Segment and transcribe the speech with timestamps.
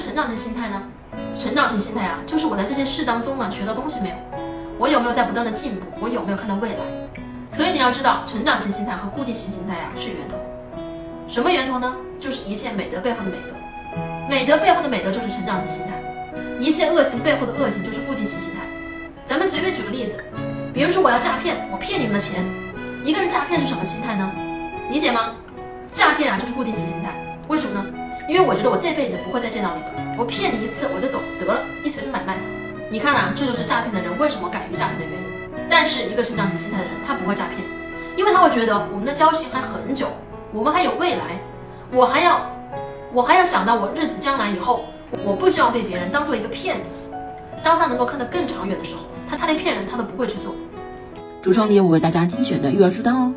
[0.00, 0.82] 成长型心态呢？
[1.36, 4.14] 成长型心态啊，就是我在这件事当中呢学到东西没有？
[4.78, 5.86] 我有没有在不断的进步？
[6.00, 6.78] 我有没有看到未来？
[7.56, 10.36] 所以你要知道，成长型心态和固定型心态啊是源头。
[11.26, 11.94] 什么源头呢？
[12.18, 13.54] 就是一切美德背后的美德。
[14.28, 15.92] 美德背后的美德就是成长型心态，
[16.60, 18.60] 一切恶行背后的恶行就是固定型心态。
[19.24, 20.16] 咱们随便举个例子，
[20.74, 22.44] 比如说我要诈骗，我骗你们的钱。
[23.04, 24.30] 一个人诈骗是什么心态呢？
[24.90, 25.32] 理解吗？
[25.92, 27.07] 诈骗啊就是固定型心态。
[28.38, 32.36] 因为我觉得我这辈子不会再见到你了，我骗你一次我就走，得了一锤子买卖。
[32.88, 35.66] 你看啊，这就是诈骗的人为什么敢于诈骗的原因。
[35.68, 37.58] 但是一个成长型心态的人，他不会诈骗，
[38.16, 40.06] 因为他会觉得我们的交情还很久，
[40.52, 41.40] 我们还有未来，
[41.90, 42.40] 我还要。
[43.12, 44.84] 我还要想到我日子将来以后，
[45.24, 46.92] 我不希望被别人当做一个骗子。
[47.64, 50.54] 当他能够看得更长远的时候，他他连骗人他都不会去做。
[51.42, 53.34] 橱窗里有我为大家精选的育儿书单哦。